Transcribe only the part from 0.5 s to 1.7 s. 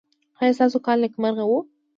ستاسو کال نیکمرغه و؟